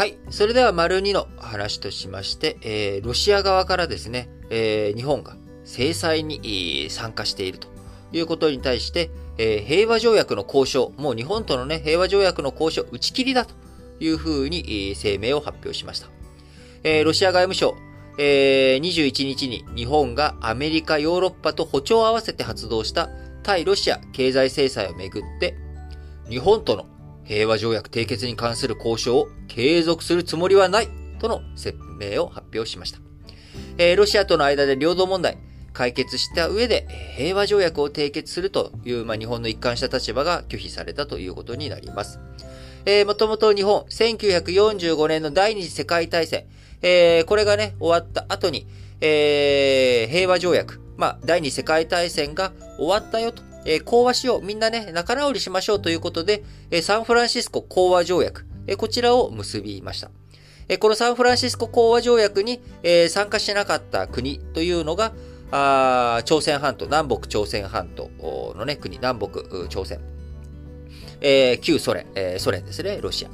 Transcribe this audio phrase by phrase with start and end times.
[0.00, 0.16] はい。
[0.30, 7.68] それでは、丸2の話としまして、えー、ロシア側からですね、えー、日本が制裁に参加していると
[8.10, 13.52] いうことに対して、えー、平和条約の交渉、もう日本とのね、平和条約の交渉打ち切りだと
[14.00, 16.08] いうふうに声明を発表しました。
[16.82, 17.76] えー、ロシア外務省、
[18.16, 23.10] えー、21日に日本がアメリカ、ヨーロッパと歩調を合わせて発動した
[23.42, 25.58] 対ロシア経済制裁をめぐって、
[26.30, 26.86] 日本との
[27.30, 30.88] 平和条約締結に関する交渉を継続するつもりはない
[31.20, 31.74] との声
[32.14, 32.98] 明を発表しました。
[33.78, 35.38] えー、ロシアとの間で領土問題、
[35.72, 42.18] 解決した上で平和条約を締結するという、まあ、日本の一貫した立場が拒否されたということになります。
[42.84, 46.46] えー、もともと日本、1945年の第二次世界大戦、
[46.82, 48.66] えー、これがね、終わった後に、
[49.00, 60.10] えー、平和条約、まあ、第二次世界大戦が終わったよと、えー、講和しよう、みんなね、仲直りしましょうということで、えー、サンフランシスコ講和条約、えー、こちらを結びました。
[60.68, 65.12] えー、このサンフランシスコ講和条約に、えー、参加しなかった国というのが、
[65.52, 68.10] あ朝鮮半島、南北朝鮮半島
[68.56, 70.00] のね、国、南北朝鮮。
[71.20, 73.28] えー、旧ソ連、えー、ソ連ですね、ロシア。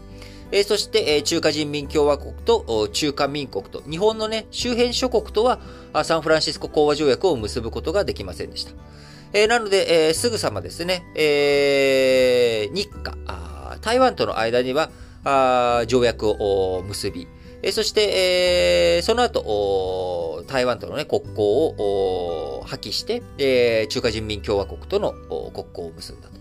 [0.50, 5.60] えー、そして、えー、中華人民共和国と中華民国と、日本のね、周辺諸国とは、
[6.04, 8.72] サンフランシスコ講和条約を結ぶことができませんでした。
[9.32, 13.16] えー、なので、えー、すぐさまですね、えー、日華
[13.80, 14.90] 台湾との間には、
[15.24, 17.26] あ条約を結び、
[17.62, 25.12] えー、そして、えー、その後、台湾との、ね、国交を破棄して、えー、中華人民共和国との
[25.52, 26.36] 国交を結んだと。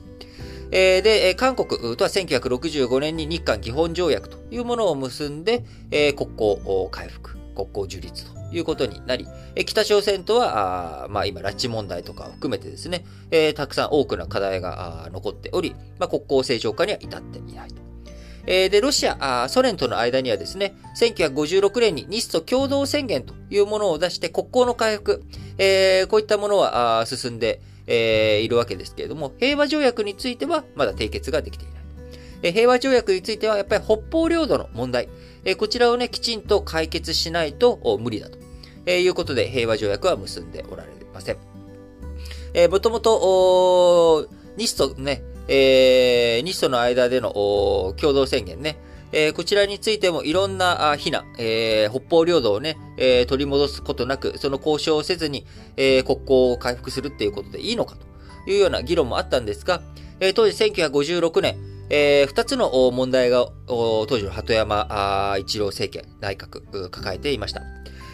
[0.71, 9.27] えー、で、韓国とは1965年に日韓基本条約というものを結んで、えー、国交を回復、国交樹立ということになり、
[9.65, 17.85] 北朝鮮とは、まあ今、拉致問題とかを含めてですね、えー、たくさん多くの課題が残っており、まあ、国交正常化には至っていないと。
[18.45, 25.23] で、ロシア、ソ連との間にはですね、1956年に日ソ共同宣言というものを出して国交の回復、
[25.57, 31.75] えー、こういったものは進んで、えー、いるわけですけれども、平和条約についてはまだ締結ができていない。
[32.51, 35.09] 平和条約についてはやっぱり北方領土の問題、
[35.45, 38.37] え、こちらをね、きちんと解決しないと無理だと、
[38.85, 41.37] え、いうことで平和条約は結んでおられません。
[42.53, 47.31] えー、もともと、日ソね、えー、日ソの間での
[47.97, 48.77] 共同宣言ね、
[49.11, 55.45] えー、こちらについてもいろんな非難、えー、北方領土をね、えー、取り戻すことなく、その交渉をせずに、
[55.77, 59.81] えー、国交を回復するっていうことでいいのかというような議論もあったんですが、
[60.19, 61.57] えー、当時1956年、
[61.89, 67.61] えー、二つの問題が、当時の鳩山一郎政権、内閣、抱えていました。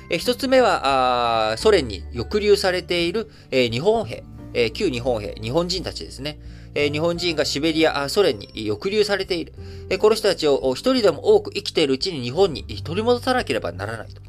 [0.09, 4.23] えー、一つ目は、ソ連に抑留されている、えー、日本兵、
[4.53, 6.39] えー、旧日本兵、日本人たちですね。
[6.73, 9.53] えー、日本人がシベリア、ソ連に抑留されている。
[9.89, 14.21] えー、この人たちを一人でも多く生きているうちに日本に取り戻さなければならないと。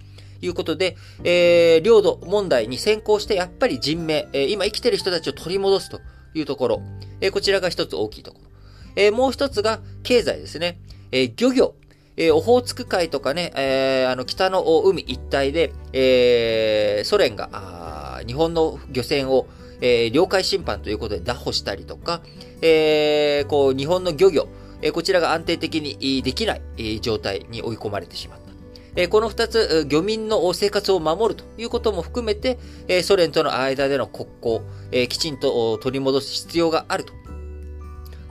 [0.45, 6.01] いうことで、えー、領土問題に先行してやっぱり人命、えー、今生きている人たちを取り戻すと
[6.35, 6.83] いうところ、
[7.21, 8.52] えー、こちらが一つ大きいところ。
[8.97, 10.79] えー、もう一つが経済ですね。
[11.11, 11.75] えー、漁業。
[12.15, 19.47] えー、オホーツク海とかね、えー、あの北の海一帯で、えー、ソ連が日本の漁船を
[19.83, 22.23] えー、領海侵犯ということで拿捕したりとか、
[22.63, 24.49] えー、こう、日本の漁業、
[24.81, 28.53] えー、こちらが安定的にできない、えー、状態に追い込まれてしまった。
[28.95, 37.13] えー、この二つ、漁民の生活を守るということも含めて、えー、ソ連との間での国交、えー、きちんと取り戻す必要があると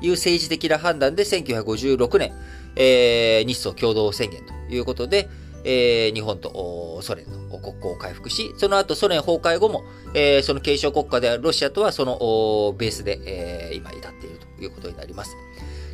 [0.01, 2.33] いう政治的な判断で1956年、
[2.75, 5.29] えー、日ソ共同宣言ということで、
[5.63, 15.35] えー、日本とソ連の国交を回復し、その後ソ連崩壊後も、えー、その継承国家であるロシアとはそのベースで、えー、今至っているということになります。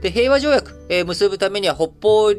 [0.02, 2.34] で、平和条約、えー、結ぶためには北方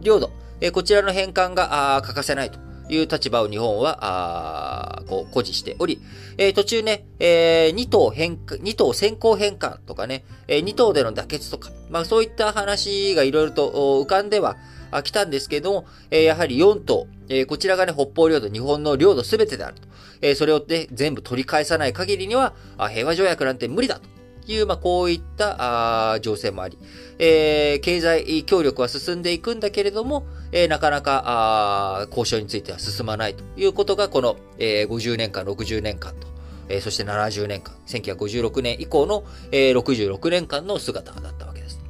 [0.00, 6.00] 領土、えー、こちらの返還が欠かせないという立場を日本は、あこう、誇示しており、
[6.38, 13.70] えー、途中ね、えー、2島返、2島先行返還とかね、えー、2島での妥結とか、まあそういった話がいろいろと
[14.02, 14.56] 浮かんでは、
[15.02, 19.88] 来たんですけども、えー、やはり4島、えー、こちらがね、北方領土、日本の領土すべてであると。
[20.22, 22.54] えー、それをね、全部取り返さない限りには、
[22.90, 24.15] 平和条約なんて無理だと。
[24.52, 26.78] いう、まあ、こういった、あ情勢もあり、
[27.18, 36.28] えー、経済協力は進んでいくんだけれども、えー、なかなか、あ交渉については進まないということが、この、えー、50年間、60年間と、
[36.68, 41.80] えー、そして70年間、1956年以降の、えー、66年間の姿だったわけです。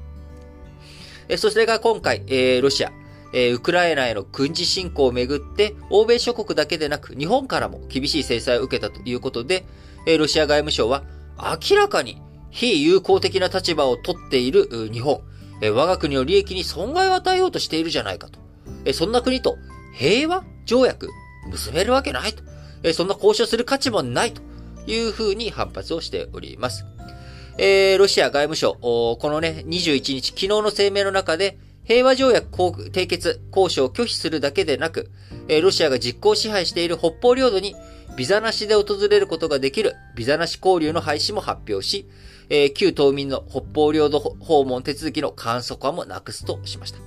[1.29, 2.93] えそれが今回、えロシア、
[3.32, 9.64] えウクライナへの軍事侵攻をめぐって、欧米諸国だけでなく、日本からも厳しい制裁を受けたということで、
[10.06, 11.03] えロシア外務省は、
[11.37, 15.20] 明らかに非友好的な立場を取っている日本、
[15.62, 19.56] 我が国の利益に損害を与えようとしているじゃないかとそんな国と
[19.94, 21.08] 平和条約
[21.50, 22.43] 結べるわけないと。
[22.93, 24.43] そんな交渉する価値もないと
[24.87, 26.84] いうふうに反発をしております。
[27.58, 35.10] えー、ロシア外務省、このね、21日、昨日の声明の中で、平和条約締結交渉を拒否するだけでなく、
[35.48, 37.76] えー、ロシアが実効支配している北方領土に
[38.16, 42.08] ビザなしで訪れることができるビザなし交流の廃止も発表し、
[42.48, 46.98] えー、旧島民の北方領土訪問手続きの簡素化もなくすとしました。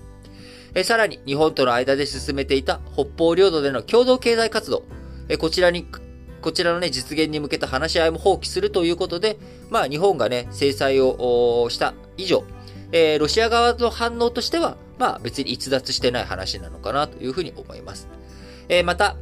[0.73, 4.83] えー、さらに、日本との間で進めていた北方領土での共同経済活動、
[5.27, 5.85] えー、こちらに、
[6.41, 9.37] こちらのね、実現に向けた話し合いも放棄するということで、
[9.69, 12.43] まあ、日本がね、制裁をした以上、
[12.91, 18.07] えー、ロシア側の反応としては、まあ別に逸脱してない話なのかなというふうに思います。
[18.67, 19.15] えー、また、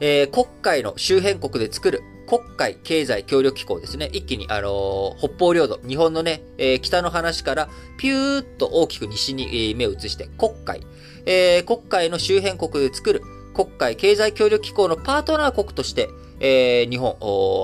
[0.00, 4.08] えー、国会の周辺国で作る国会経済協力機構ですね。
[4.12, 7.68] 一気に、あのー、北方領土、日本のね、えー、北の話から
[7.98, 10.80] ピューッと大きく西に目を移して国会、
[11.26, 13.22] えー、国会の周辺国で作る
[13.54, 16.08] 国会経済協力機構のパートナー国として、
[16.40, 17.16] えー、日本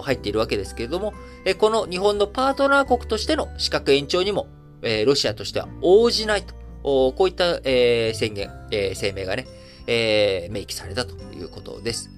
[0.02, 1.12] 入っているわけですけれども、
[1.44, 4.46] えー、この日本のパートナー国としての資格延長にも、
[4.82, 9.46] えー、ロシアとしては応じないと、こういった、えー、宣言、えー、声明がね、
[9.86, 12.10] えー、明記されたということです。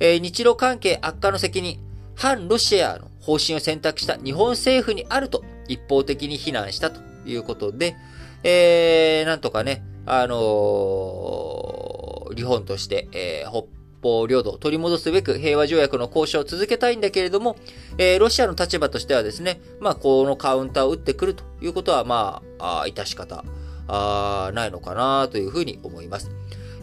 [0.00, 1.78] えー、日露関係悪化の責任、
[2.14, 7.96] 反ロシアの方針を選択した日本政府にあると一方的に非難したということで、
[8.42, 13.68] えー、なんとかね、あのー、日本として、えー、北
[14.02, 17.56] 方領土を取り戻すべく平和条約の交渉を続けたいんだけれども、
[17.98, 23.44] えー、ロシアの立場としてはですね、まあ、このカウンターを打ってくるということは、まあ、あ致し方
[24.52, 26.30] ないのかなというふうに思います。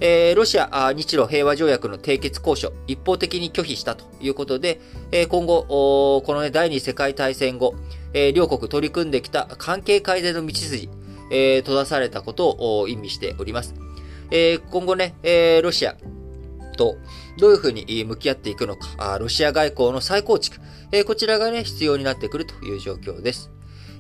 [0.02, 4.82] えー、ロシア、日露平和条約の締結交渉、一方的に拒否したということで、
[5.12, 5.64] えー、今後、
[6.26, 7.76] この、ね、第二次世界大戦後、
[8.14, 10.90] えー、両国取り組んできた関係改善の道筋、
[11.32, 13.74] え、閉ざされたことを意味しております。
[14.32, 15.96] え、今後ね、え、ロシア
[16.78, 16.98] と
[17.38, 20.58] どういうふうに向き合っていくのか、ロシア外交の再構築、
[20.92, 23.50] え、こちらがね、必要になってくるという状況です。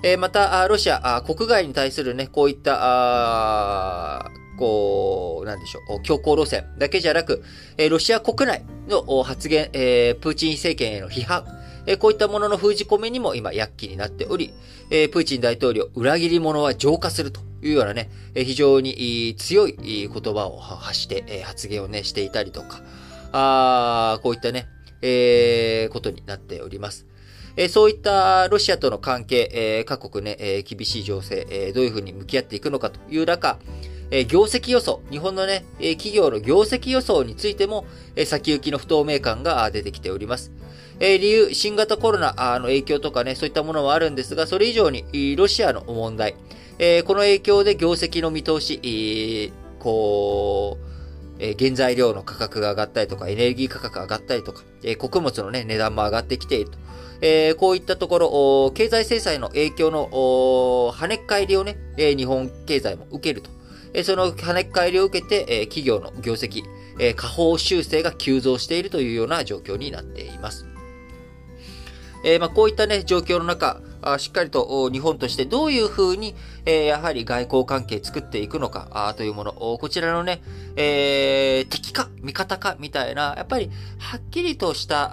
[0.03, 7.43] え、また、ロシア、国外に対するね、こういった、こう、なんでしょう、強硬路線だけじゃなく、
[7.89, 11.45] ロシア国内の発言、プーチン政権への批判、
[11.99, 14.53] こういったものの封じ込めにも今躍起になっており、
[14.89, 22.81] プーチン大統領、裏切り者は浄化するというようなね、非常に強い言葉を発して、発言をね、していたりとか、
[23.31, 24.67] あこういったね、
[25.01, 27.05] えー、ことになっております。
[27.57, 33.59] えそういったロシアとの関係、え各国ね、え厳しい情勢、えどういうふうに向き合っていくのかという中、
[34.11, 37.85] え業績予想、日本のね、え企業の業績予想についても、
[38.15, 40.51] え先行きの不透明感が出てきております。
[40.99, 46.35] え理由、新型コロナの影響とかね、そういったものもあるんですが、それ以上にロシアの問題、
[46.79, 50.85] えこの影響で業績の見通し、えこう、
[51.39, 56.77] え原材料の価格が上がったりとか、エネルギー価格が上がったりとか、え穀物のね、値段も上がってきていると。
[57.21, 60.09] えー、こういったところ、経済制裁の影響の
[60.93, 63.54] 跳ね返りをね、えー、日本経済も受けると。
[63.95, 66.63] え、その跳ね返りを受けて、え、企業の業績、
[66.99, 70.65] え、下方修正が急増しているというような状況になっています。
[72.25, 80.41] え、まあ、こういったね、状況の中、あしっかりと日本としてどういうふうに、え、やはり外交関係作っていくのかあというもの、こちらのね、
[80.75, 85.09] えー、敵か味方かみたいな、やっぱりはっきりとした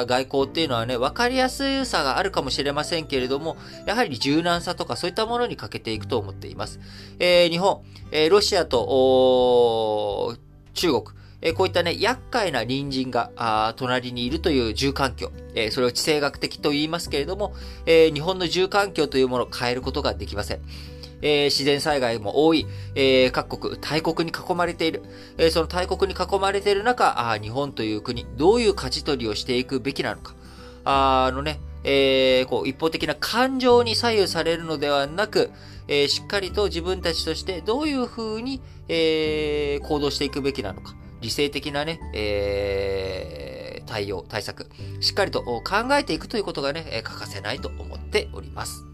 [0.00, 3.56] あ外交っていうのはね、わかりやすさがあるかもしれませんけれども、
[3.86, 6.80] やはり柔軟さとかそういったものに欠けていくと思っています。
[7.18, 7.82] えー、日本、
[8.12, 10.36] えー、ロシアと
[10.74, 17.54] 中国、えこういったね、厄介な隣人が、あ隣にいるという住環境、えそれを地政学的と言いますけれども、
[17.86, 20.60] え日本の住環境というものを変えることができません。
[21.20, 25.02] えー、自然災害も多い、えー、各国、大国に囲まれている、
[25.36, 30.34] えー、その大国に囲まれている中、あ日本という国、どういう舵取りをしていくべきなのか、
[30.84, 35.50] あのね、えー、こう一方的な感情に左右されるのではなく、
[35.86, 44.68] えー、しっかりと自分たちとしてどういうふうに、えー、行動していくべきなのか、理性的なね、えー、対応、対策、
[45.00, 48.87] しっかりと考えていくということがね、欠かせないと思っております。